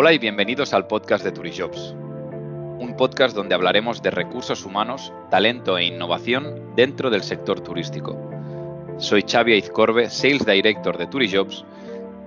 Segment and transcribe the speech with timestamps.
[0.00, 5.76] Hola y bienvenidos al podcast de Turijobs, un podcast donde hablaremos de recursos humanos, talento
[5.76, 8.16] e innovación dentro del sector turístico.
[8.98, 11.64] Soy Xavi Aizcorbe, Sales Director de Turijobs,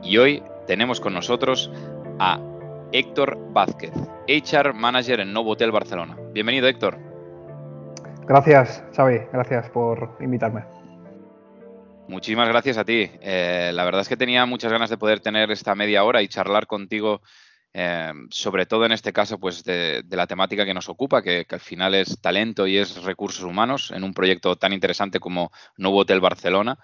[0.03, 1.71] y hoy tenemos con nosotros
[2.19, 2.41] a
[2.91, 3.93] Héctor Vázquez,
[4.27, 6.17] HR Manager en Novo Hotel Barcelona.
[6.33, 6.99] Bienvenido, Héctor.
[8.27, 9.19] Gracias, Xavi.
[9.31, 10.65] Gracias por invitarme.
[12.09, 13.09] Muchísimas gracias a ti.
[13.21, 16.27] Eh, la verdad es que tenía muchas ganas de poder tener esta media hora y
[16.27, 17.21] charlar contigo
[17.73, 21.59] Em, sobre todo en este caso, pues de, la temática que nos ocupa, que, al
[21.59, 26.19] final es talento y es recursos humanos en un proyecto tan interesante como Nuevo Hotel
[26.19, 26.77] Barcelona.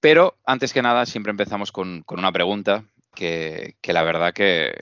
[0.00, 4.74] Pero antes que nada, siempre empezamos con, una pregunta que, la verdad que,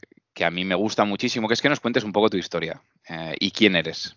[0.45, 3.35] a mí me gusta muchísimo, que es que nos cuentes un poco tu historia eh,
[3.41, 4.17] y quién eres.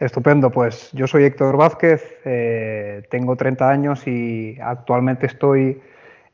[0.00, 5.80] Estupendo, pues yo soy Héctor Vázquez, eh, tengo 30 años y actualmente estoy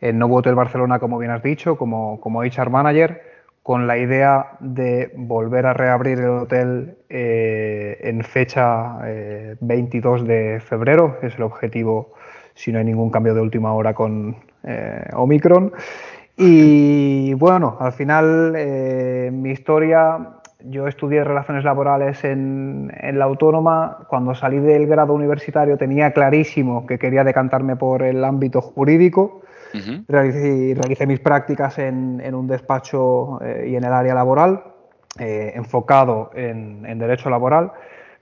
[0.00, 3.22] en Novo Hotel Barcelona, como bien has dicho, como, como HR Manager,
[3.66, 8.98] con la idea de volver a reabrir el hotel eh, en fecha
[9.60, 12.12] 22 eh, de febrero, es el objetivo
[12.54, 15.72] si no hay ningún cambio de última hora con eh, Omicron.
[16.36, 18.52] Y bueno, al final
[19.32, 26.12] mi historia, yo estudié relaciones laborales en, la autónoma, cuando salí del grado universitario tenía
[26.12, 29.42] clarísimo que quería decantarme por el ámbito jurídico
[30.08, 34.62] realicé, mis prácticas en, un despacho eh, y en el área laboral,
[35.18, 37.72] eh, enfocado en, derecho laboral,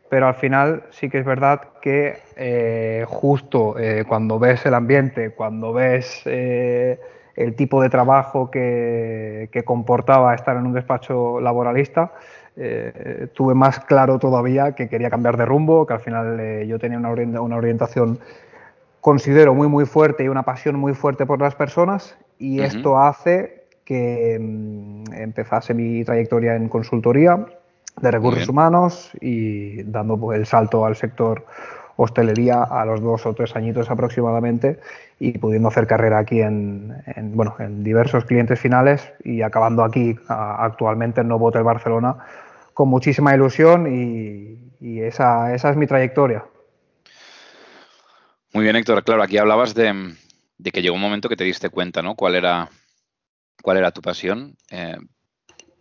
[0.08, 5.72] pero al final sí que es verdad que eh, justo cuando ves el ambiente, cuando
[5.72, 12.12] ves el tipo de trabajo que, comportaba estar en un despacho laboralista,
[13.32, 17.10] tuve más claro todavía que quería cambiar de rumbo, que al final yo tenía una,
[17.41, 18.20] una orientación
[19.05, 23.66] considero muy muy fuerte y una pasión muy fuerte por las personas y esto hace
[23.84, 27.44] que mm, empezase mi trayectoria en consultoría
[28.00, 31.44] de recursos humanos y dando pues, el salto al sector
[31.97, 34.81] hostelería a los dos o tres añitos aproximadamente
[35.21, 36.94] y pudiendo hacer carrera aquí en,
[37.34, 42.16] bueno, en diversos clientes finales y acabando aquí actualmente en Novo Hotel Barcelona
[42.72, 46.42] con muchísima ilusión y, y esa, esa es mi trayectoria.
[48.54, 49.03] Muy bien, Héctor.
[49.03, 50.15] Claro, aquí hablabas de,
[50.72, 52.15] que llegó un momento que te diste cuenta, ¿no?
[52.15, 52.69] ¿Cuál era,
[53.60, 54.54] cuál era tu pasión?
[54.70, 54.97] Eh,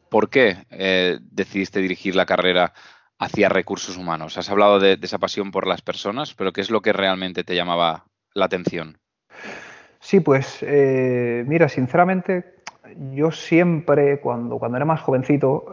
[0.09, 2.73] ¿Por qué eh, decidiste dirigir la carrera
[3.19, 4.39] hacia recursos humanos?
[4.39, 7.55] Has hablado de, esa pasión por las personas, pero ¿qué es lo que realmente te
[7.55, 8.97] llamaba la atención?
[9.99, 12.55] Sí, pues eh, mira, sinceramente,
[13.11, 15.67] yo siempre, cuando, cuando era más jovencito,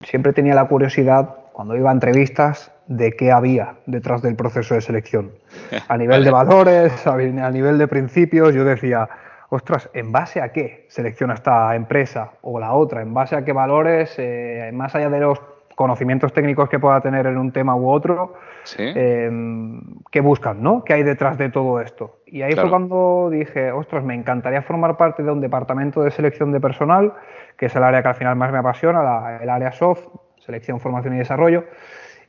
[0.00, 4.82] siempre tenía la curiosidad, cuando iba a entrevistas, de qué había detrás del proceso de
[4.82, 5.30] selección.
[5.88, 9.08] A nivel de valores, a nivel de principios, yo decía,
[9.48, 13.00] ostras, ¿en base a qué selecciona esta empresa o la otra?
[13.00, 15.40] ¿En base a qué valores, eh, más allá de los
[15.74, 18.34] conocimientos técnicos que pueda tener en un tema u otro,
[18.76, 19.80] em,
[20.10, 20.84] qué buscan, ¿no?
[20.84, 22.18] ¿Qué hay detrás de todo esto?
[22.26, 26.52] Y ahí fue cuando dije, ostras, me encantaría formar parte de un departamento de selección
[26.52, 27.14] de personal,
[27.56, 30.06] que es el área que al final más me apasiona, el área soft,
[30.46, 31.64] selección, formación y desarrollo.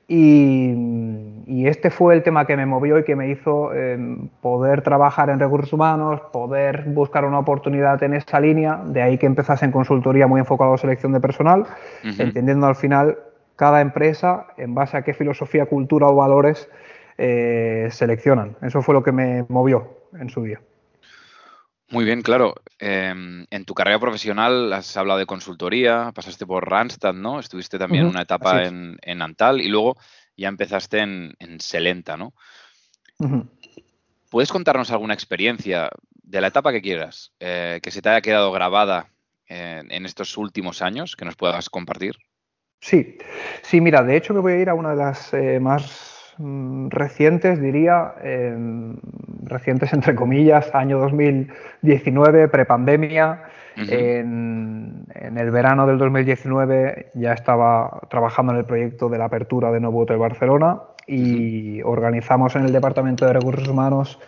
[0.09, 5.29] Y, este fue el tema que me movió y que me hizo em, poder trabajar
[5.29, 9.71] en recursos humanos, poder buscar una oportunidad en esa línea, de ahí que empezase en
[9.71, 11.65] consultoría muy enfocado a selección de personal,
[12.03, 13.17] entendiendo al final
[13.57, 16.69] cada empresa en base a qué filosofía, cultura o valores
[17.17, 18.55] eh, seleccionan.
[18.61, 20.61] Eso fue lo que me movió en su día.
[21.89, 22.55] Muy bien, claro.
[22.79, 27.39] Em, en tu carrera profesional has hablado de consultoría, pasaste por Randstad, ¿no?
[27.39, 29.97] Estuviste también una etapa en, en, Antal y luego
[30.35, 32.33] ya empezaste en, en Selenta, ¿no?
[34.29, 38.51] ¿Puedes contarnos alguna experiencia de la etapa que quieras, eh, que se te haya quedado
[38.51, 39.09] grabada
[39.49, 42.17] en estos últimos años, que nos puedas compartir?
[42.81, 43.17] Sí,
[43.63, 46.89] sí, mira, de hecho me voy a ir a una de las eh, más Mm,
[46.89, 48.97] recientes, diría, em,
[49.43, 53.43] recientes entre comillas, año 2019, prepandemia.
[53.79, 59.71] en, en, el verano del 2019 ya estaba trabajando en el proyecto de la apertura
[59.71, 64.19] de Nuevo Hotel Barcelona y organizamos en el Departamento de Recursos Humanos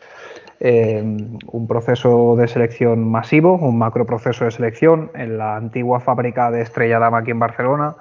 [0.59, 6.51] em, un proceso de selección masivo, un macro proceso de selección en la antigua fábrica
[6.51, 7.95] de Estrella Dama aquí en Barcelona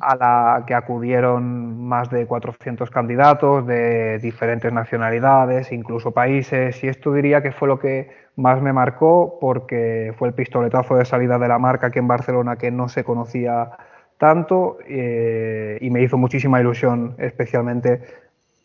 [0.00, 7.12] a la que acudieron más de 400 candidatos de diferentes nacionalidades, incluso países, y esto
[7.12, 11.48] diría que fue lo que más me marcó porque fue el pistoletazo de salida de
[11.48, 13.70] la marca aquí en Barcelona que no se conocía
[14.16, 18.02] tanto eh, y me hizo muchísima ilusión especialmente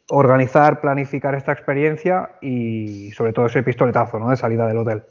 [0.10, 4.30] organizar, planificar esta experiencia y sobre todo ese pistoletazo ¿no?
[4.30, 5.04] de salida del hotel.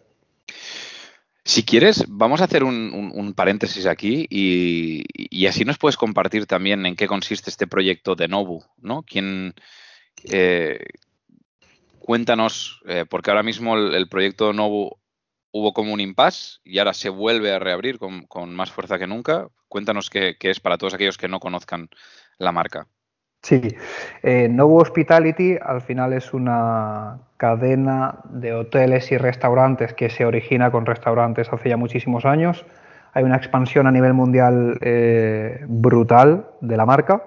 [1.44, 6.94] Si quieres, vamos a hacer un, paréntesis aquí y, así nos puedes compartir también en
[6.94, 9.02] qué consiste este proyecto de Nobu, ¿no?
[9.02, 9.54] ¿Quién,
[10.30, 10.78] eh,
[11.98, 14.98] cuéntanos, eh, porque ahora mismo el, proyecto Nobu
[15.50, 19.48] hubo como un impasse y ahora se vuelve a reabrir con, más fuerza que nunca.
[19.68, 21.88] Cuéntanos qué, es para todos aquellos que no conozcan
[22.38, 22.86] la marca.
[23.42, 23.60] Sí,
[24.22, 30.70] eh, Nobu Hospitality al final es una cadena de hoteles y restaurantes que se origina
[30.70, 32.64] con restaurantes hace ya muchísimos años.
[33.14, 37.24] Hay una expansión a nivel mundial eh, brutal de la marca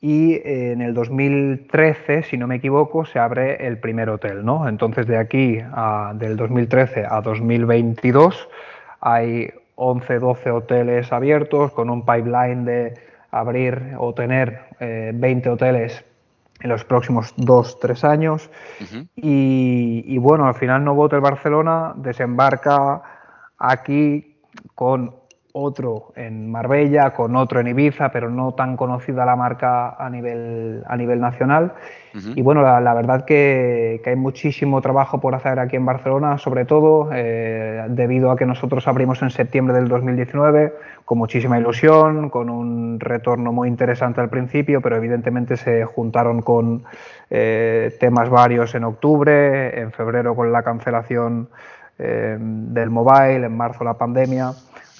[0.00, 4.46] y eh, en el 2013, si no me equivoco, se abre el primer hotel.
[4.46, 4.66] ¿no?
[4.66, 8.48] Entonces de aquí, a, del 2013 a 2022,
[9.00, 12.94] hay 11, 12 hoteles abiertos con un pipeline de
[13.34, 16.04] abrir o tener 20 hoteles
[16.60, 18.50] en los próximos dos, tres años.
[19.16, 23.02] y, bueno, al final Novo Hotel Barcelona desembarca
[23.58, 24.36] aquí
[24.74, 25.14] con
[25.56, 30.82] otro en Marbella, con otro en Ibiza, pero no tan conocida la marca a nivel,
[30.84, 31.74] a nivel nacional.
[32.36, 37.10] Y bueno, la, verdad que, hay muchísimo trabajo por hacer aquí en Barcelona, sobre todo
[37.12, 40.74] eh, debido a que nosotros abrimos en septiembre del 2019
[41.04, 46.84] con muchísima ilusión, con un retorno muy interesante al principio, pero evidentemente se juntaron con
[47.30, 51.48] eh, temas varios en octubre, en febrero con la cancelación
[51.98, 54.52] eh, del mobile, en marzo la pandemia.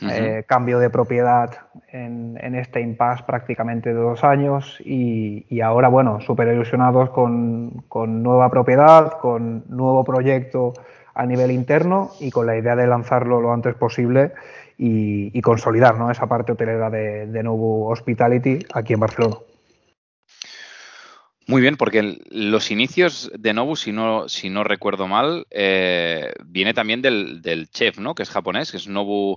[0.02, 1.50] Eh, cambio de propiedad
[1.88, 7.84] en, este impasse prácticamente de dos años y, ahora, bueno, súper ilusionados con,
[8.22, 10.74] nueva propiedad, con nuevo proyecto
[11.14, 14.32] a nivel interno y con la idea de lanzarlo lo antes posible
[14.76, 16.10] y, consolidar ¿no?
[16.10, 19.36] esa parte hotelera de, de Novo Hospitality aquí en Barcelona.
[21.46, 26.72] Muy bien, porque los inicios de Nobu, si no, si no recuerdo mal, eh, viene
[26.72, 28.14] también del, del, chef, ¿no?
[28.14, 29.36] Que es japonés, que es Nobu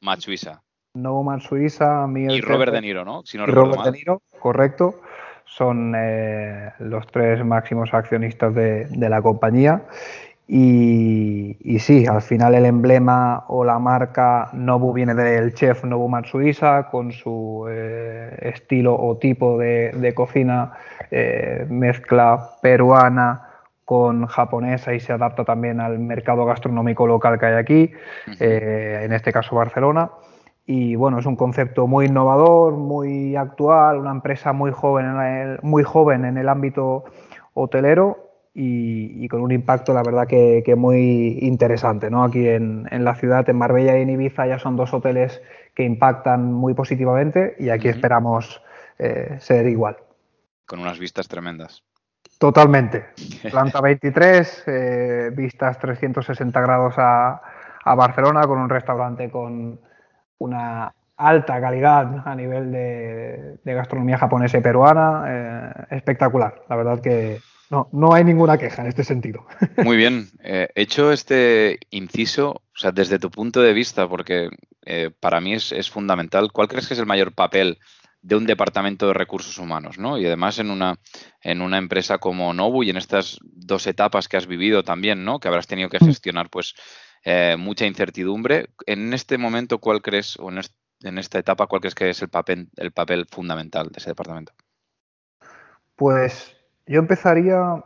[0.00, 0.62] Matsuisa.
[0.94, 2.36] Nobu Matsuisa, Miguel.
[2.36, 3.22] Y Robert De Niro, ¿no?
[3.24, 5.00] Si no Robert De Niro, correcto.
[5.46, 9.84] Son eh, los tres máximos accionistas de, la compañía.
[10.48, 16.88] Y, sí, al final el emblema o la marca Nobu viene del chef Nobu Matsuisa
[16.90, 20.72] con su eh, estilo o tipo de, cocina
[21.10, 23.48] eh, mezcla peruana
[23.84, 27.92] con japonesa y se adapta también al mercado gastronómico local que hay aquí,
[28.40, 30.10] eh, en este caso Barcelona.
[30.66, 35.58] Y bueno, es un concepto muy innovador, muy actual, una empresa muy joven en el,
[35.62, 37.04] muy joven en el ámbito
[37.54, 38.21] hotelero
[38.54, 42.10] y, con un impacto, la verdad, que, muy interesante.
[42.10, 42.22] ¿no?
[42.24, 45.42] Aquí en, la ciudad, en Marbella y en Ibiza, ya son dos hoteles
[45.74, 48.62] que impactan muy positivamente y aquí esperamos
[48.98, 49.96] eh, ser igual.
[50.66, 51.82] Con unas vistas tremendas.
[52.38, 53.06] Totalmente.
[53.50, 57.40] Planta 23, eh, vistas 360 grados a,
[57.84, 59.80] Barcelona con un restaurante con
[60.38, 65.24] una alta calidad a nivel de, gastronomía japonesa y peruana.
[65.26, 66.62] Eh, espectacular.
[66.68, 67.40] La verdad que
[67.72, 69.46] no, no hay ninguna queja en este sentido.
[69.84, 70.28] Muy bien.
[70.44, 74.48] Eh, hecho este inciso, o sea, desde tu punto de vista, porque
[75.20, 77.78] para mí es, es fundamental, ¿cuál crees que es el mayor papel
[78.22, 80.16] de un departamento de recursos humanos, ¿no?
[80.16, 80.98] Y además en una,
[81.40, 85.40] en una empresa como Nobu y en estas dos etapas que has vivido también, ¿no?
[85.40, 86.06] Que habrás tenido que mm.
[86.06, 86.74] gestionar, pues,
[87.24, 88.70] eh, mucha incertidumbre.
[88.86, 92.68] En este momento, ¿cuál crees, o en, esta etapa, cuál crees que es el papel,
[92.76, 94.52] el papel fundamental de ese departamento?
[95.96, 97.82] Pues yo empezaría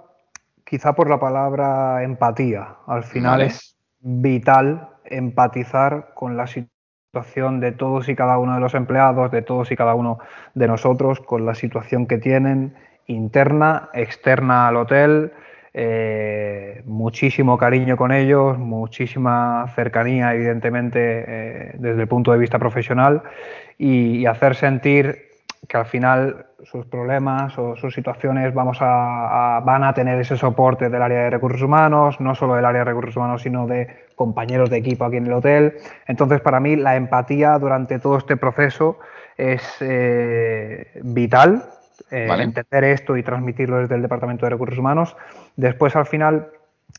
[0.64, 2.76] quizá por la palabra empatía.
[2.86, 8.74] Al final es vital empatizar con la situación de todos y cada uno de los
[8.74, 10.18] empleados, de todos y cada uno
[10.54, 12.74] de nosotros, con la situación que tienen
[13.06, 15.32] interna, externa al hotel,
[15.72, 23.22] eh, muchísimo cariño con ellos, muchísima cercanía, evidentemente, eh, desde el punto de vista profesional,
[23.78, 25.25] y, hacer sentir
[25.68, 30.88] que al final sus problemas o sus situaciones vamos a, van a tener ese soporte
[30.88, 34.70] del área de recursos humanos, no solo del área de recursos humanos, sino de compañeros
[34.70, 35.76] de equipo aquí en el hotel.
[36.06, 38.98] Entonces, para mí, la empatía durante todo este proceso
[39.36, 41.64] es eh, vital,
[42.10, 45.16] eh, entender esto y transmitirlo desde el Departamento de Recursos Humanos.
[45.56, 46.50] Después, al final,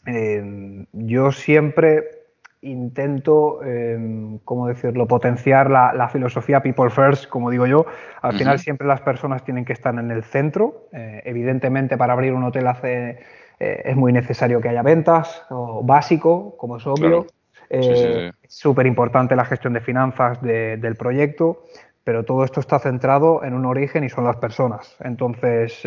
[0.05, 2.26] eh, yo siempre
[2.61, 7.85] intento, eh, ¿cómo decirlo?, potenciar la, filosofía People First, como digo yo.
[8.21, 10.87] Al final siempre las personas tienen que estar en el centro.
[10.91, 13.19] Eh, evidentemente para abrir un hotel hace,
[13.59, 17.27] eh, es muy necesario que haya ventas, o básico, como es obvio.
[17.69, 21.65] Es súper importante la gestión de finanzas del proyecto,
[22.05, 24.95] pero todo esto está centrado en un origen y son las personas.
[25.01, 25.83] Entonces,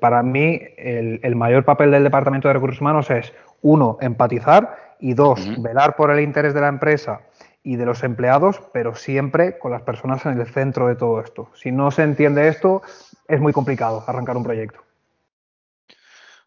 [0.00, 3.32] para mí, el, el mayor papel del Departamento de Recursos Humanos es,
[3.62, 7.20] uno, empatizar Y dos, velar por el interés de la empresa
[7.62, 11.50] y de los empleados, pero siempre con las personas en el centro de todo esto.
[11.54, 12.80] Si no se entiende esto,
[13.28, 14.82] es muy complicado arrancar un proyecto.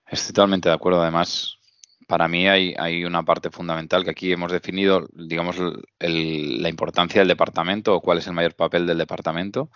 [0.08, 1.04] Estoy totalmente de acuerdo.
[1.04, 1.60] Además,
[2.08, 5.58] para mí hay, una parte fundamental que aquí hemos definido, digamos,
[6.00, 9.70] la importancia del departamento o cuál es el mayor papel del departamento.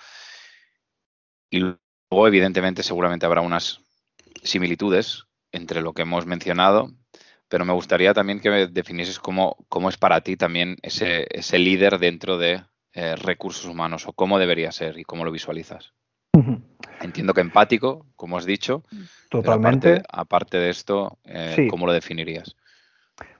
[1.51, 3.79] Y luego, evidentemente, seguramente habrá unas
[4.41, 6.89] similitudes entre lo que hemos mencionado,
[7.51, 11.59] pero me gustaría también que me definieses cómo, cómo es para ti también ese, ese
[11.59, 15.91] líder dentro de eh, recursos humanos o cómo debería ser y cómo lo visualizas.
[17.01, 18.83] Entiendo que empático, como has dicho.
[19.29, 20.01] Totalmente.
[20.09, 22.55] Aparte, de esto, eh, ¿cómo lo definirías?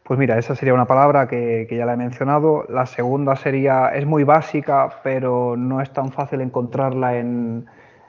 [0.04, 2.66] Pues mira, esa sería una palabra que, ya la he mencionado.
[2.68, 7.66] La segunda sería, es muy básica, pero no es tan fácil encontrarla en,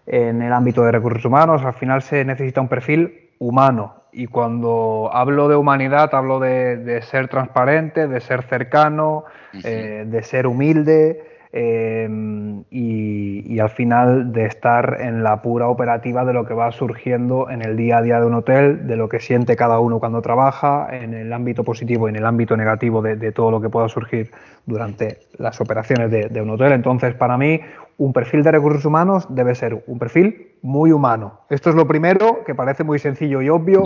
[0.06, 1.62] el ámbito de recursos humanos.
[1.64, 4.01] Al final se necesita un perfil humano.
[4.12, 9.24] Y cuando hablo de humanidad, hablo de, ser transparente, de ser cercano,
[9.64, 16.32] eh, de ser humilde, Em, y, al final de estar en la pura operativa de
[16.32, 19.20] lo que va surgiendo en el día a día de un hotel, de lo que
[19.20, 23.32] siente cada uno cuando trabaja, en el ámbito positivo y en el ámbito negativo de,
[23.32, 24.30] todo lo que pueda surgir
[24.64, 26.72] durante las operaciones de, un hotel.
[26.72, 27.60] Entonces, para mí,
[27.98, 31.40] un perfil de recursos humanos debe ser un perfil muy humano.
[31.50, 33.82] Esto es lo primero, que parece muy sencillo y obvio,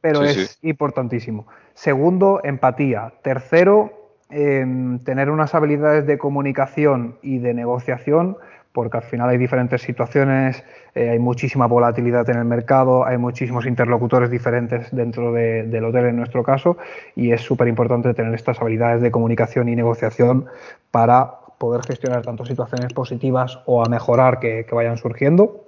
[0.00, 1.46] pero es importantísimo.
[1.74, 3.12] Segundo, empatía.
[3.22, 3.99] Tercero,
[4.30, 8.36] tener unas habilidades de comunicación y de negociación,
[8.72, 13.66] porque al final hay diferentes situaciones, eh, hay muchísima volatilidad en el mercado, hay muchísimos
[13.66, 16.76] interlocutores diferentes dentro del hotel en nuestro caso,
[17.16, 20.46] y es súper importante tener estas habilidades de comunicación y negociación
[20.90, 25.66] para poder gestionar tanto situaciones positivas o a mejorar que, vayan surgiendo.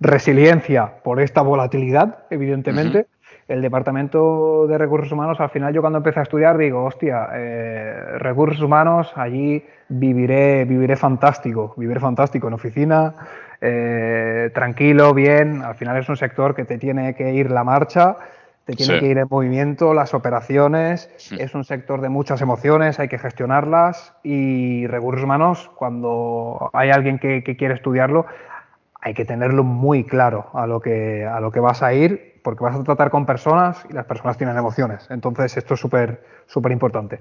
[0.00, 3.06] Resiliencia por esta volatilidad, evidentemente
[3.48, 8.18] el departamento de recursos humanos, al final yo cuando empecé a estudiar digo, hostia, eh,
[8.18, 13.14] recursos humanos, allí viviré, viviré fantástico, viviré fantástico en oficina,
[13.60, 18.16] eh, tranquilo, bien, al final es un sector que te tiene que ir la marcha,
[18.64, 23.08] te tiene que ir en movimiento, las operaciones, es un sector de muchas emociones, hay
[23.08, 28.24] que gestionarlas y recursos humanos, cuando hay alguien que, que quiere estudiarlo,
[29.04, 32.64] hay que tenerlo muy claro a lo que, a lo que vas a ir porque
[32.64, 35.06] vas a tratar con personas y las personas tienen emociones.
[35.10, 37.20] Entonces, esto es súper súper importante.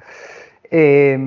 [0.71, 1.17] Eh,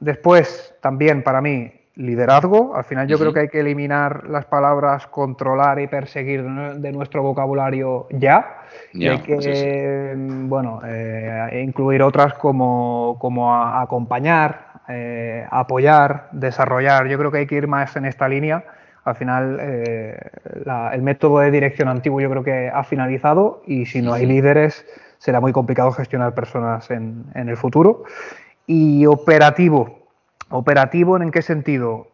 [0.00, 2.74] después, también para mí, liderazgo.
[2.74, 7.22] Al final yo creo que hay que eliminar las palabras controlar y perseguir de nuestro
[7.22, 8.62] vocabulario ya.
[8.94, 17.08] y hay que, bueno, eh, incluir otras como, como acompañar, eh, apoyar, desarrollar.
[17.08, 18.64] Yo creo que hay que ir más en esta línea
[19.04, 20.16] al final eh,
[20.92, 24.86] el método de dirección antiguo yo creo que ha finalizado y si no hay líderes
[25.18, 28.04] será muy complicado gestionar personas en, el futuro.
[28.66, 30.08] Y operativo,
[30.50, 32.08] operativo en qué sentido?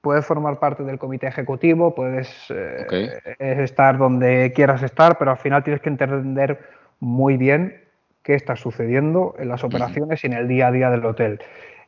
[0.00, 5.62] Puedes formar parte del comité ejecutivo, puedes eh, estar donde quieras estar, pero al final
[5.62, 6.58] tienes que entender
[7.00, 7.82] muy bien
[8.22, 11.40] qué está sucediendo en las operaciones y en el día a día del hotel.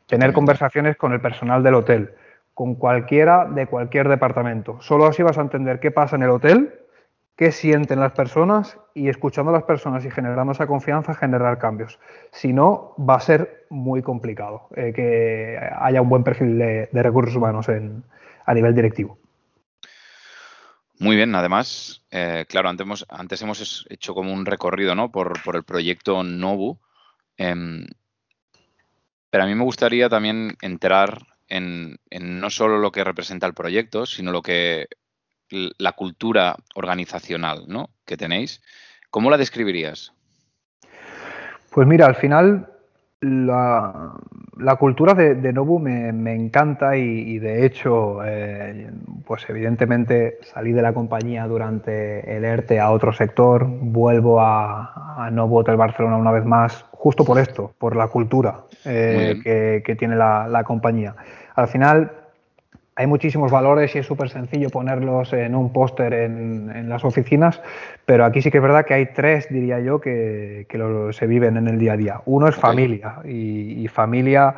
[0.07, 2.11] Tener conversaciones con el personal del hotel
[2.57, 4.81] con cualquiera de cualquier departamento.
[4.81, 6.73] Solo así vas a entender qué pasa en el hotel,
[7.37, 11.99] qué sienten las personas y escuchando a las personas y generando esa confianza generar cambios.
[12.33, 17.37] Si no, va a ser muy complicado eh, que haya un buen perfil de, recursos
[17.37, 19.19] humanos a nivel directivo.
[20.99, 25.13] Muy bien, además, eh, claro, antes hemos, antes hemos hecho como un recorrido ¿no?
[25.13, 26.79] por, el proyecto Nobu,
[27.37, 27.85] em,
[29.29, 34.07] pero a mí me gustaría también entrar en, no solo lo que representa el proyecto,
[34.07, 34.89] sino lo que
[35.49, 37.91] la cultura organizacional ¿no?
[38.05, 38.63] que tenéis.
[39.11, 40.13] ¿Cómo la describirías?
[41.71, 42.76] Pues mira, al final
[43.27, 48.91] la, cultura de, de Nobu me, encanta y, de hecho, eh,
[49.27, 55.59] pues evidentemente salí de la compañía durante el ERTE a otro sector, vuelvo a, Nobu
[55.59, 60.63] Hotel Barcelona una vez más, justo por esto, por la cultura eh, que, tiene la
[60.65, 61.15] compañía.
[61.55, 62.26] Al final
[62.97, 67.61] hay muchísimos valores y es súper sencillo ponerlos en un póster en, las oficinas,
[68.07, 70.67] pero aquí sí que es verdad que hay tres, diría yo, que,
[71.13, 72.21] se viven en el día a día.
[72.25, 74.55] Uno es familia y, familia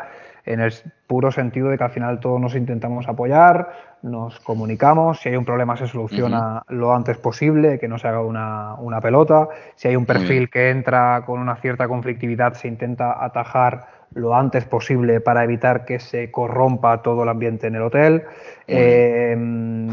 [0.47, 0.73] en el
[1.07, 3.71] puro sentido de que al final todos nos intentamos apoyar,
[4.03, 8.23] nos comunicamos, si hay un problema se soluciona lo antes posible, que no se haga
[8.23, 13.98] una pelota, si hay un perfil que entra con una cierta conflictividad se intenta atajar
[14.19, 18.25] lo antes posible para evitar que se corrompa todo el ambiente en el hotel.
[18.67, 19.37] Eh,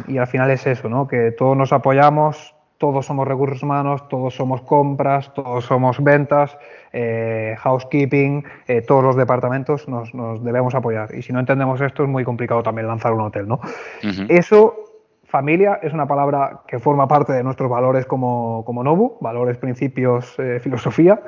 [0.08, 1.08] y al final es eso, ¿no?
[1.08, 6.58] que todos nos apoyamos, todos somos recursos humanos, todos somos compras, todos somos ventas,
[6.92, 10.12] eh, housekeeping, eh, todos los departamentos nos,
[10.44, 11.14] debemos apoyar.
[11.16, 13.60] Y si no entendemos esto es muy complicado también lanzar un hotel, ¿no?
[14.30, 14.76] Eso,
[15.24, 20.36] familia, es una palabra que forma parte de nuestros valores como, como Nobu, valores, principios,
[20.38, 21.22] eh, filosofía.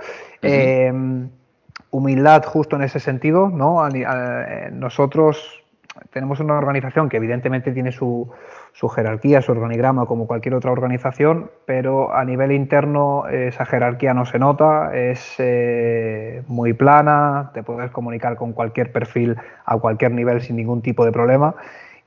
[1.97, 3.87] Humildad justo en ese sentido, ¿no?
[4.71, 5.63] nosotros
[6.11, 8.29] tenemos una organización que evidentemente tiene su,
[8.73, 14.25] su jerarquía, su organigrama, como cualquier otra organización, pero a nivel interno esa jerarquía no
[14.25, 19.35] se nota, es eh, muy plana, te puedes comunicar con cualquier perfil
[19.65, 21.55] a cualquier nivel sin ningún tipo de problema.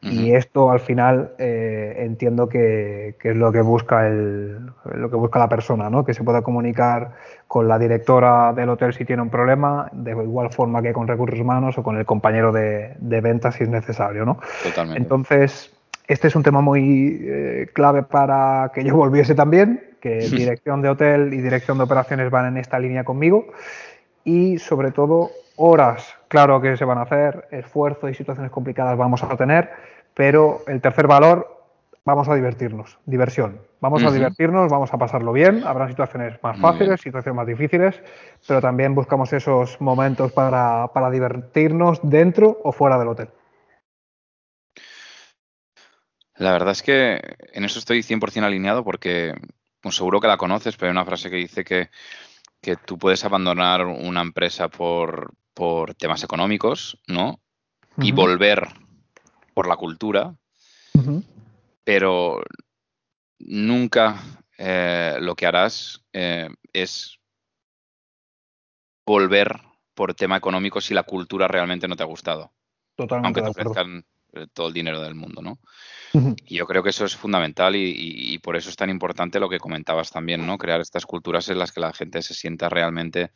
[0.02, 5.38] Y esto al final eh, entiendo que, es lo que busca el, lo que busca
[5.38, 6.04] la persona, ¿no?
[6.06, 7.12] que se pueda comunicar
[7.46, 11.38] con la directora del hotel si tiene un problema, de igual forma que con recursos
[11.38, 14.24] humanos o con el compañero de, de ventas si es necesario.
[14.24, 14.38] ¿no?
[14.64, 15.02] Totalmente.
[15.02, 15.70] Entonces,
[16.10, 20.88] este es un tema muy eh, clave para que yo volviese también, que dirección de
[20.88, 23.46] hotel y dirección de operaciones van en esta línea conmigo.
[24.24, 29.22] Y sobre todo, horas, claro que se van a hacer, esfuerzo y situaciones complicadas vamos
[29.22, 29.70] a tener,
[30.14, 31.64] pero el tercer valor,
[32.04, 33.60] vamos a divertirnos, diversión.
[33.80, 37.98] Vamos a divertirnos, vamos a pasarlo bien, habrá situaciones más fáciles, situaciones más difíciles,
[38.46, 43.28] pero también buscamos esos momentos para, para divertirnos dentro o fuera del hotel.
[46.36, 47.20] La verdad es que
[47.52, 49.34] en eso estoy 100% alineado porque
[49.80, 51.90] pues seguro que la conoces, pero hay una frase que dice que,
[52.84, 55.32] tú puedes abandonar una empresa por,
[55.96, 57.40] temas económicos, ¿no?
[57.98, 58.68] Y volver
[59.52, 60.34] por la cultura,
[61.84, 62.42] pero
[63.38, 64.22] nunca
[64.56, 67.18] eh, lo que harás eh, es
[69.04, 69.60] volver
[69.94, 72.52] por tema económico si la cultura realmente no te ha gustado.
[72.94, 73.40] Totalmente.
[73.40, 75.58] Aunque te ofrezcan eh, todo el dinero del mundo, ¿no?
[76.12, 79.60] Y yo creo que eso es fundamental y, por eso es tan importante lo que
[79.60, 80.58] comentabas también, ¿no?
[80.58, 83.30] Crear estas culturas en las que la gente se sienta realmente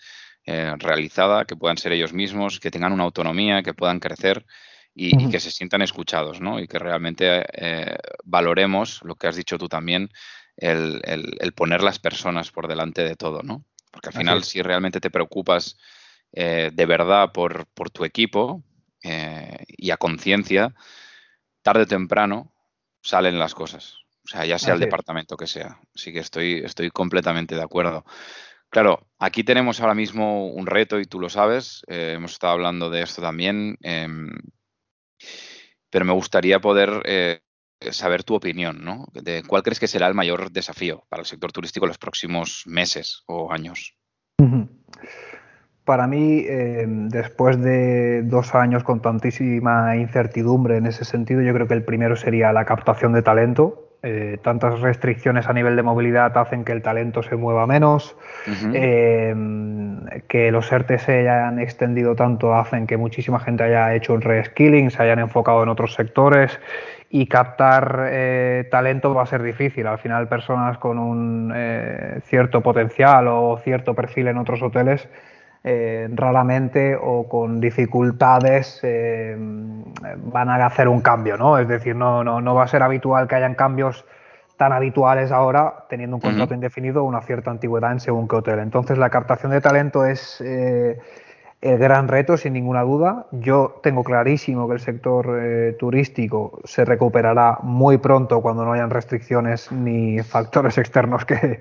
[0.47, 4.45] eh, realizada, que puedan ser ellos mismos, que tengan una autonomía, que puedan crecer
[4.95, 6.61] y, que se sientan escuchados, ¿no?
[6.61, 10.11] Y que realmente eh, valoremos lo que has dicho tú también,
[10.57, 11.01] el,
[11.57, 13.65] poner las personas por delante de todo, ¿no?
[13.91, 15.79] Porque al final, si realmente te preocupas
[16.33, 18.63] eh, de verdad por, por tu equipo
[19.03, 20.75] y a conciencia,
[21.63, 22.53] tarde o temprano
[23.03, 23.99] salen las cosas.
[24.25, 25.79] O sea, ya sea el departamento que sea.
[25.95, 28.05] Así que estoy, estoy completamente de acuerdo.
[28.75, 31.85] Claro, aquí tenemos ahora mismo un reto y tú lo sabes.
[31.87, 33.79] Eh, hemos estado hablando de esto también.
[33.83, 34.33] Em,
[35.91, 37.39] pero me gustaría poder eh,
[37.93, 39.07] saber tu opinión, ¿no?
[39.13, 42.65] De cuál crees que será el mayor desafío para el sector turístico en los próximos
[42.67, 43.97] meses o años.
[45.85, 51.69] Para mí, eh, después de dos años con tantísima incertidumbre en ese sentido, yo creo
[51.69, 53.94] que el primero sería la captación de talento.
[54.07, 58.17] Eh, tantas restricciones a nivel de movilidad hacen que el talento se mueva menos,
[58.75, 59.35] eh,
[60.29, 64.91] que los ERTE se hayan extendido tanto hacen que muchísima gente haya hecho un reskilling,
[64.91, 66.61] se hayan enfocado en otros sectores
[67.09, 68.11] y captar
[68.71, 69.87] talento va a ser difícil.
[69.87, 71.55] Al final, personas con un
[72.25, 75.09] cierto potencial o cierto perfil en otros hoteles
[75.67, 81.57] eh, raramente o con dificultades eh, van a hacer un cambio, ¿no?
[81.59, 84.05] Es decir, no, no, no, va a ser habitual que hayan cambios
[84.59, 88.59] tan habituales ahora, teniendo un contrato indefinido o una cierta antigüedad en según qué hotel.
[88.59, 90.99] Entonces, la captación de talento es eh,
[91.63, 93.25] el gran reto, sin ninguna duda.
[93.33, 99.73] Yo tengo clarísimo que el sector turístico se recuperará muy pronto cuando no hayan restricciones
[99.73, 101.61] ni factores externos que,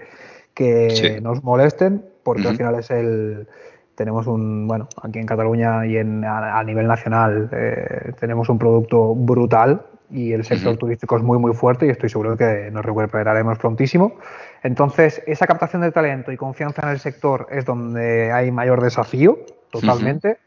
[0.53, 3.47] que nos molesten, porque al final es el
[3.95, 9.15] tenemos un, bueno, aquí en Cataluña y en, a, nivel nacional eh, tenemos un producto
[9.15, 12.85] brutal y el sector turístico es muy, muy fuerte y estoy seguro de que nos
[12.85, 14.17] recuperaremos prontísimo.
[14.61, 19.39] Entonces, esa captación de talento y confianza en el sector es donde hay mayor desafío,
[19.71, 20.37] totalmente.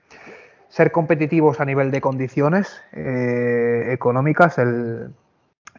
[0.68, 5.11] Ser competitivos a nivel de condiciones eh, económicas, el,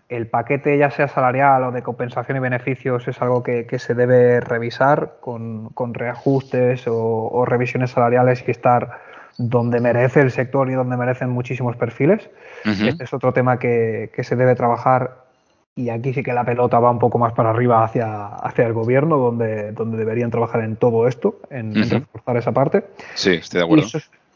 [0.10, 4.40] el paquete, ya sea salarial o de compensación y beneficios, es algo que, se debe
[4.40, 9.02] revisar con, reajustes o, revisiones salariales y estar
[9.38, 12.30] donde merece el sector y donde merecen muchísimos perfiles.
[12.64, 15.26] Este es otro tema que, se debe trabajar
[15.76, 18.74] y aquí sí que la pelota va un poco más para arriba hacia, hacia el
[18.74, 22.86] gobierno, donde, donde deberían trabajar en todo esto, en, reforzar esa parte.
[23.14, 23.88] Sí, estoy de acuerdo.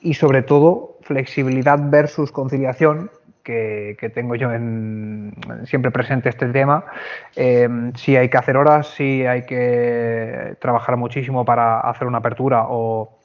[0.02, 3.10] y sobre todo, flexibilidad versus conciliación,
[3.44, 5.34] que, tengo yo en,
[5.66, 6.86] siempre presente este tema.
[7.36, 12.66] Eh, si hay que hacer horas, si hay que trabajar muchísimo para hacer una apertura
[12.68, 13.18] o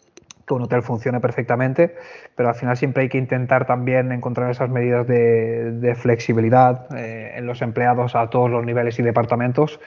[0.47, 1.97] que un hotel funcione perfectamente,
[2.37, 7.47] pero al final siempre hay que intentar también encontrar esas medidas de, flexibilidad eh, en
[7.47, 9.81] los empleados a todos los niveles y departamentos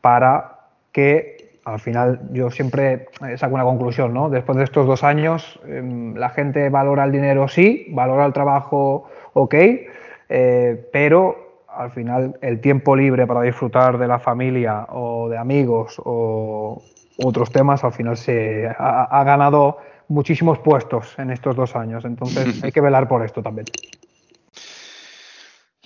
[0.00, 0.58] para
[0.90, 3.06] que al final yo siempre
[3.36, 4.28] saco una conclusión, ¿no?
[4.30, 9.08] Después de estos dos años, em, la gente valora el dinero sí, valora el trabajo
[9.32, 15.38] ok, eh, pero al final el tiempo libre para disfrutar de la familia o de
[15.38, 16.82] amigos o
[17.24, 22.04] otros temas, al final se ha ganado muchísimos puestos en estos dos años.
[22.04, 23.66] Entonces hay que velar por esto también.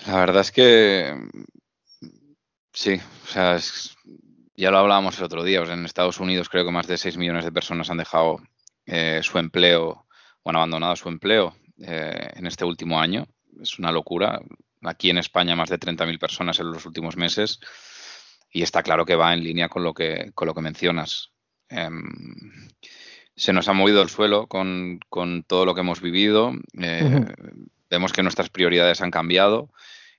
[0.06, 1.14] La verdad es que
[2.72, 3.56] sí, o sea,
[4.54, 5.62] ya lo hablábamos el otro día.
[5.62, 8.40] en Estados Unidos creo que más de 6 millones de personas han dejado
[8.86, 10.06] eh, su empleo
[10.42, 13.26] o han abandonado su empleo eh, en este último año.
[13.60, 14.40] Es una locura.
[14.82, 17.60] Aquí en España más de 30.000 personas en los últimos meses
[18.50, 21.32] y está claro que va en línea con lo que, con lo que mencionas.
[21.68, 22.68] Em,
[23.34, 25.00] se nos ha movido el suelo con,
[25.46, 26.52] todo lo que hemos vivido.
[26.80, 27.26] Eh,
[27.90, 29.70] vemos que nuestras prioridades han cambiado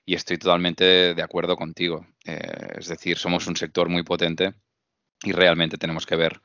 [0.04, 2.06] y estoy totalmente de acuerdo contigo.
[2.24, 4.54] Eh, es decir, somos un sector muy potente
[5.22, 6.40] y realmente tenemos que ver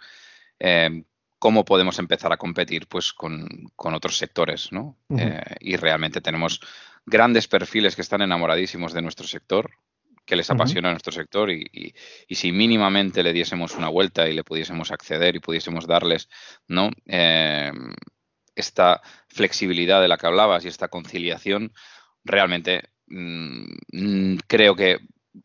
[0.60, 1.04] eh,
[1.44, 4.72] cómo podemos empezar a competir pues, con, otros sectores.
[4.72, 4.98] ¿no?
[5.60, 6.62] y realmente tenemos
[7.06, 9.72] grandes perfiles que están enamoradísimos de nuestro sector,
[10.26, 11.94] que les apasiona nuestro sector y,
[12.30, 16.30] si mínimamente le diésemos una vuelta y le pudiésemos acceder y pudiésemos darles
[16.70, 16.92] ¿no?
[17.08, 17.92] Em,
[18.56, 21.74] esta flexibilidad de la que hablabas y esta conciliación,
[22.24, 25.00] realmente mm, creo que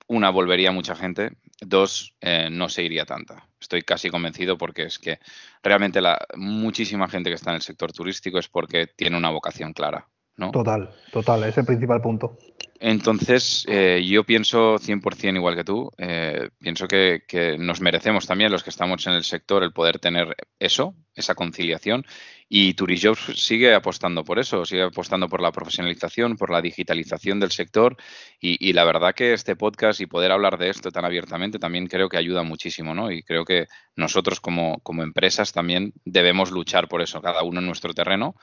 [0.07, 3.49] una volvería mucha gente, dos eh, no se iría tanta.
[3.69, 5.21] Estoy casi convencido porque es que
[5.63, 9.75] realmente la muchísima gente que está en el sector turístico es porque tiene una vocación
[9.75, 10.09] clara.
[10.39, 10.51] ¿No?
[10.53, 12.39] Total, total, es el principal punto.
[12.81, 15.91] Entonces, eh, yo pienso 100% igual que tú.
[15.99, 20.37] Eh, pienso que, nos merecemos también, los que estamos en el sector, el poder tener
[20.61, 22.07] eso, esa conciliación.
[22.49, 27.51] Y Turijobs sigue apostando por eso, sigue apostando por la profesionalización, por la digitalización del
[27.51, 27.97] sector.
[28.41, 32.09] Y, la verdad que este podcast y poder hablar de esto tan abiertamente también creo
[32.09, 33.11] que ayuda muchísimo, ¿no?
[33.11, 37.67] Y creo que nosotros como, como empresas también debemos luchar por eso, cada uno en
[37.67, 38.37] nuestro terreno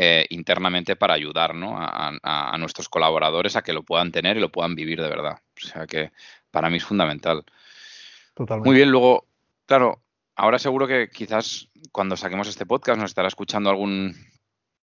[0.00, 4.76] eh, internamente para ayudar a, nuestros colaboradores a que lo puedan tener y lo puedan
[4.76, 5.40] vivir de verdad.
[5.56, 6.12] O sea que
[6.52, 7.44] para mí es fundamental.
[8.64, 9.26] Muy bien, luego,
[9.66, 10.00] claro,
[10.36, 14.14] ahora seguro que quizás cuando saquemos este podcast nos estará escuchando algún,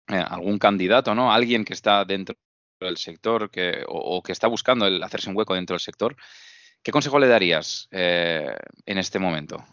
[0.08, 1.32] eh, algún candidato, ¿no?
[1.32, 2.34] Alguien que está dentro
[2.80, 6.16] del sector que, o, que está buscando el hacerse un hueco dentro del sector.
[6.82, 8.52] ¿Qué consejo le darías eh,
[8.84, 9.64] en este momento?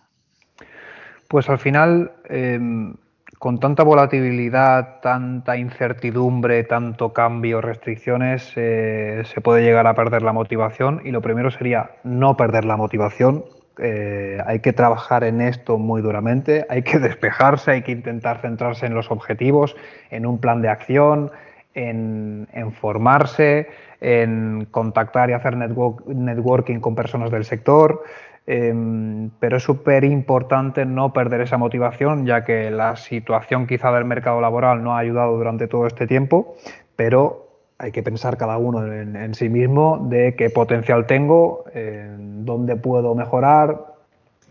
[1.27, 2.93] Pues al final, em,
[3.41, 10.31] con tanta volatilidad, tanta incertidumbre, tanto cambio, restricciones, eh, se puede llegar a perder la
[10.31, 13.43] motivación y lo primero sería no perder la motivación.
[13.79, 18.85] Eh, hay que trabajar en esto muy duramente, hay que despejarse, hay que intentar centrarse
[18.85, 19.75] en los objetivos,
[20.11, 21.31] en un plan de acción,
[21.73, 23.69] en, en formarse,
[24.01, 28.03] en contactar y hacer networking con personas del sector.
[28.47, 34.05] Em, pero es súper importante no perder esa motivación, ya que la situación quizá del
[34.05, 36.55] mercado laboral no ha ayudado durante todo este tiempo,
[36.95, 43.15] pero hay que pensar cada uno en, sí mismo de qué potencial tengo, dónde puedo
[43.15, 43.91] mejorar,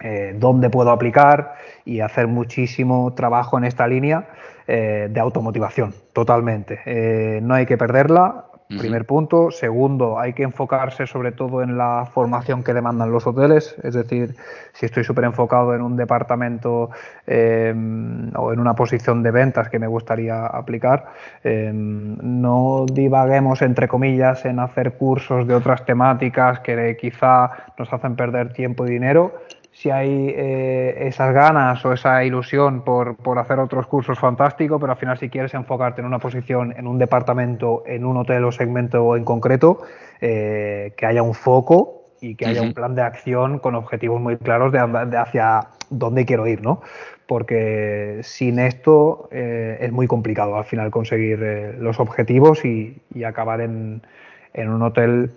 [0.03, 4.29] eh, dónde puedo aplicar y hacer muchísimo trabajo en esta línea
[4.67, 6.81] eh, de automotivación, totalmente.
[6.87, 8.47] Eh, no hay que perderla,
[8.79, 9.51] Primer punto.
[9.51, 13.75] Segundo, hay que enfocarse sobre todo en la formación que demandan los hoteles.
[13.83, 14.37] Es decir,
[14.73, 16.91] si estoy súper enfocado en un departamento
[17.27, 17.75] eh,
[18.37, 21.07] o en una posición de ventas que me gustaría aplicar,
[21.43, 28.15] eh, no divaguemos, entre comillas, en hacer cursos de otras temáticas que quizá nos hacen
[28.15, 29.33] perder tiempo y dinero
[29.73, 34.99] si hay eh, esas ganas o esa ilusión por, hacer otros cursos, fantástico, pero al
[34.99, 39.17] final si quieres enfocarte en una posición, en un departamento, en un hotel o segmento
[39.17, 39.83] en concreto,
[40.21, 44.37] eh, que haya un foco y que haya un plan de acción con objetivos muy
[44.37, 44.81] claros de,
[45.17, 46.83] hacia dónde quiero ir, ¿no?
[47.27, 51.39] Porque sin esto eh, es muy complicado al final conseguir
[51.79, 54.03] los objetivos y, acabar en,
[54.53, 55.31] en un hotel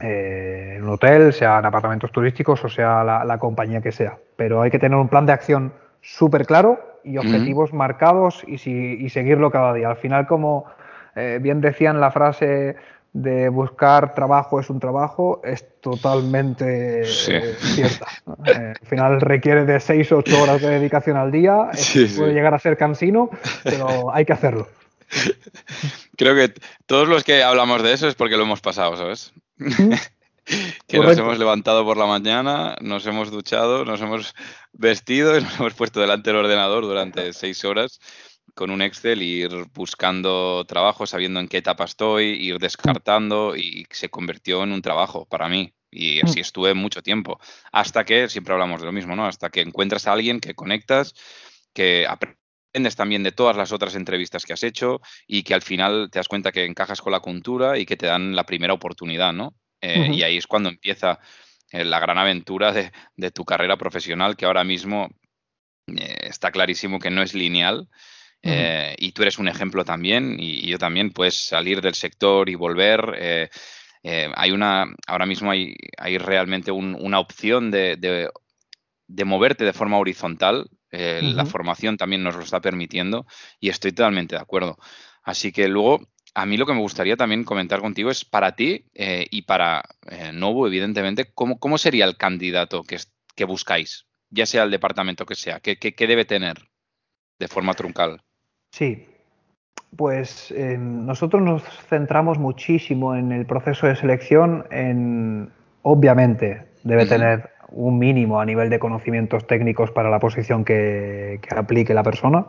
[0.00, 4.18] eh, en un hotel, sea en apartamentos turísticos o sea la, compañía que sea.
[4.36, 9.08] Pero hay que tener un plan de acción súper claro y objetivos marcados y, y,
[9.08, 9.88] seguirlo cada día.
[9.88, 10.66] Al final, como
[11.16, 12.76] eh, bien decían la frase
[13.12, 18.06] de buscar trabajo es un trabajo, es totalmente eh, cierta.
[18.44, 21.70] al final requiere de 6 o 8 horas de dedicación al día,
[22.16, 23.30] puede llegar a ser cansino,
[23.64, 24.68] pero hay que hacerlo.
[26.18, 26.52] Creo que
[26.86, 29.32] todos los que hablamos de eso es porque lo hemos pasado, ¿sabes?
[30.88, 34.34] que nos hemos levantado por la mañana, nos hemos duchado, nos hemos
[34.72, 38.00] vestido y nos hemos puesto delante del ordenador durante seis horas
[38.56, 44.08] con un Excel, ir buscando trabajo, sabiendo en qué etapa estoy, ir descartando y se
[44.08, 45.72] convirtió en un trabajo para mí.
[45.88, 46.42] Y así mm.
[46.42, 47.38] estuve mucho tiempo.
[47.70, 49.24] Hasta que, siempre hablamos de lo mismo, ¿no?
[49.24, 51.14] Hasta que encuentras a alguien que conectas,
[51.72, 52.47] que aprendes
[52.96, 56.28] también de todas las otras entrevistas que has hecho y que al final te das
[56.28, 59.54] cuenta que encajas con la cultura y que te dan la primera oportunidad, ¿no?
[59.80, 61.18] Eh, y ahí es cuando empieza
[61.70, 65.08] eh, la gran aventura de, tu carrera profesional, que ahora mismo
[65.86, 67.88] eh, está clarísimo que no es lineal.
[68.42, 73.50] y tú eres un ejemplo también, y, yo también, puedes salir del sector y volver.
[74.02, 80.70] hay una, ahora mismo hay, hay realmente una opción de, de, moverte de forma horizontal.
[80.90, 83.26] La formación también nos lo está permitiendo
[83.60, 84.78] y estoy totalmente de acuerdo.
[85.22, 86.00] Así que luego
[86.34, 89.82] a mí lo que me gustaría también comentar contigo es para ti eh, y para
[90.08, 92.98] eh, Novo, evidentemente, ¿cómo, ¿cómo, sería el candidato que,
[93.34, 94.06] que, buscáis?
[94.30, 96.56] Ya sea el departamento que sea, ¿qué, qué, debe tener
[97.38, 98.22] de forma truncal?
[98.72, 99.06] Sí,
[99.96, 107.50] pues eh, nosotros nos centramos muchísimo en el proceso de selección, en, obviamente, debe tener
[107.70, 112.46] un mínimo a nivel de conocimientos técnicos para la posición que, que aplique la persona,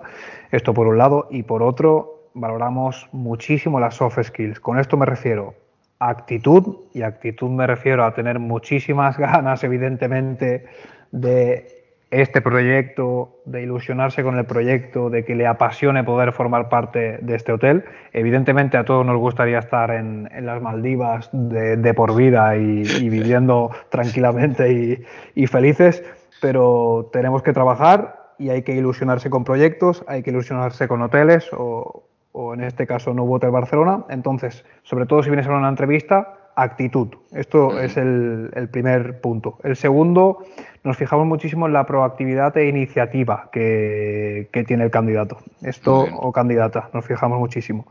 [0.51, 4.59] esto por un lado, y por otro, valoramos muchísimo las soft skills.
[4.59, 5.55] Con esto me refiero
[5.99, 10.65] a actitud, y actitud me refiero a tener muchísimas ganas, evidentemente,
[11.11, 11.78] de
[12.11, 17.35] este proyecto, de ilusionarse con el proyecto, de que le apasione poder formar parte de
[17.35, 17.85] este hotel.
[18.13, 25.03] Evidentemente a todos nos gustaría estar en, las Maldivas de, por vida y, viviendo tranquilamente
[25.35, 26.03] y felices,
[26.41, 31.49] pero tenemos que trabajar y hay que ilusionarse con proyectos, hay que ilusionarse con hoteles
[31.53, 34.05] o, o en este caso no Hotel Barcelona.
[34.09, 37.09] Entonces, sobre todo si vienes a una entrevista, actitud.
[37.31, 39.57] Esto es el, primer punto.
[39.63, 40.43] El segundo,
[40.83, 45.37] nos fijamos muchísimo en la proactividad e iniciativa que, tiene el candidato.
[45.61, 47.85] Esto o candidata, nos fijamos muchísimo.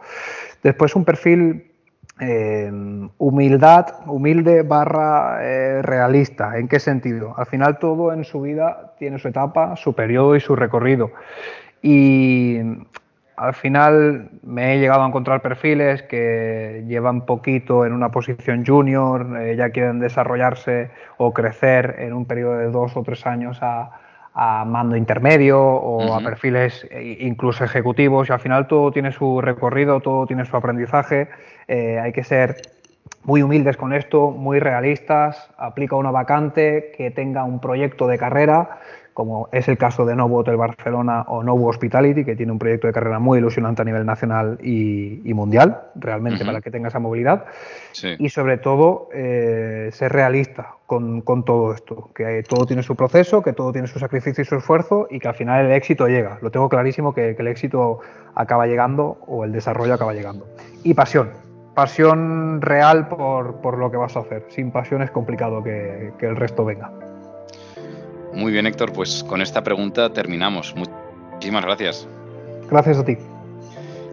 [0.63, 1.71] Después un perfil
[2.21, 2.71] eh,
[3.19, 6.59] humildad, humilde barra eh, realista.
[6.59, 7.35] ¿En qué sentido?
[7.37, 11.13] Al final todo en su vida tiene su etapa, su periodo y su recorrido.
[11.81, 12.59] Y
[13.39, 19.39] al final me he llegado a encontrar perfiles que llevan poquito en una posición junior,
[19.41, 23.91] eh, ya quieren desarrollarse o crecer en un periodo de dos o tres años a,
[24.67, 28.29] mando intermedio o a perfiles eh, incluso ejecutivos.
[28.29, 31.29] Y al final todo tiene su recorrido, todo tiene su aprendizaje,
[31.67, 32.57] eh, hay que ser
[33.25, 38.81] muy humildes con esto, muy realistas, aplica una vacante que tenga un proyecto de carrera
[39.19, 42.87] como es el caso de Novo Hotel Barcelona o Novo Hospitality, que tiene un proyecto
[42.87, 47.47] de carrera muy ilusionante a nivel nacional y, mundial, realmente, para que tenga esa movilidad.
[48.17, 53.53] Y sobre todo, eh, ser realista con, todo esto, que todo tiene su proceso, que
[53.53, 56.39] todo tiene su sacrificio y su esfuerzo y que al final el éxito llega.
[56.41, 57.99] Lo tengo clarísimo que, el éxito
[58.37, 60.47] acaba llegando o el desarrollo acaba llegando.
[60.85, 61.31] Y pasión,
[61.79, 64.45] pasión real por, lo que vas a hacer.
[64.49, 66.91] Sin pasión es complicado que el resto venga.
[68.35, 70.75] Muy bien, Héctor, pues con esta pregunta terminamos.
[70.75, 72.09] Muchísimas gracias.
[72.69, 73.17] Gracias a ti.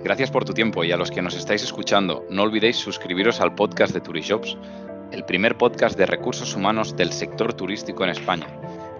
[0.04, 3.56] Gracias por tu tiempo y a los que nos estáis escuchando, no olvidéis suscribiros al
[3.56, 4.56] podcast de Turishops,
[5.12, 8.45] el primer podcast de recursos humanos del sector turístico en España.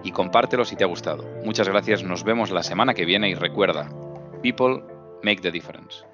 [0.02, 1.24] Y compártelo si te ha gustado.
[1.44, 3.88] Muchas gracias, nos vemos la semana que viene y recuerda,
[4.42, 4.82] people
[5.22, 6.04] make the difference.